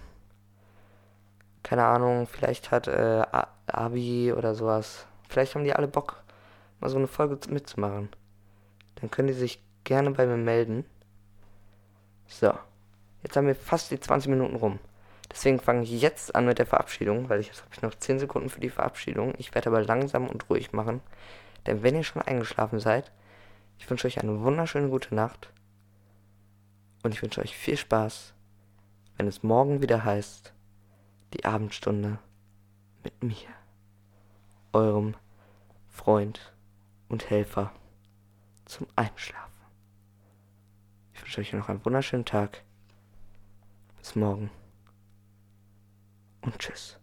keine 1.63 1.85
Ahnung, 1.85 2.27
vielleicht 2.27 2.71
hat 2.71 2.87
äh, 2.87 3.23
Abi 3.67 4.33
oder 4.33 4.55
sowas. 4.55 5.05
Vielleicht 5.29 5.53
haben 5.53 5.63
die 5.63 5.73
alle 5.73 5.87
Bock, 5.87 6.23
mal 6.79 6.89
so 6.89 6.97
eine 6.97 7.07
Folge 7.07 7.37
mitzumachen. 7.49 8.09
Dann 8.95 9.11
können 9.11 9.27
die 9.27 9.33
sich 9.35 9.63
gerne 9.83 10.11
bei 10.11 10.25
mir 10.25 10.37
melden. 10.37 10.83
So. 12.27 12.51
Jetzt 13.21 13.37
haben 13.37 13.47
wir 13.47 13.55
fast 13.55 13.91
die 13.91 13.99
20 13.99 14.31
Minuten 14.31 14.55
rum. 14.55 14.79
Deswegen 15.31 15.59
fange 15.59 15.83
ich 15.83 16.01
jetzt 16.01 16.33
an 16.33 16.45
mit 16.45 16.57
der 16.57 16.65
Verabschiedung, 16.65 17.29
weil 17.29 17.39
ich 17.39 17.47
jetzt 17.47 17.61
habe 17.61 17.73
ich 17.73 17.81
noch 17.83 17.93
10 17.93 18.17
Sekunden 18.17 18.49
für 18.49 18.61
die 18.61 18.69
Verabschiedung. 18.69 19.33
Ich 19.37 19.53
werde 19.53 19.69
aber 19.69 19.83
langsam 19.83 20.27
und 20.27 20.49
ruhig 20.49 20.71
machen. 20.71 21.01
Denn 21.67 21.83
wenn 21.83 21.95
ihr 21.95 22.03
schon 22.03 22.21
eingeschlafen 22.21 22.79
seid, 22.79 23.11
ich 23.79 23.89
wünsche 23.89 24.05
euch 24.05 24.19
eine 24.19 24.41
wunderschöne 24.41 24.89
gute 24.89 25.15
Nacht. 25.15 25.51
Und 27.01 27.13
ich 27.13 27.21
wünsche 27.23 27.41
euch 27.41 27.55
viel 27.55 27.77
Spaß, 27.77 28.33
wenn 29.17 29.27
es 29.27 29.41
morgen 29.41 29.81
wieder 29.81 30.03
heißt, 30.03 30.53
die 31.33 31.45
Abendstunde 31.45 32.19
mit 33.03 33.23
mir, 33.23 33.47
eurem 34.73 35.15
Freund 35.87 36.53
und 37.07 37.29
Helfer 37.29 37.71
zum 38.65 38.85
Einschlafen. 38.95 39.49
Ich 41.13 41.21
wünsche 41.21 41.41
euch 41.41 41.53
noch 41.53 41.69
einen 41.69 41.83
wunderschönen 41.83 42.25
Tag. 42.25 42.63
Bis 43.97 44.15
morgen 44.15 44.51
und 46.41 46.57
tschüss. 46.59 46.99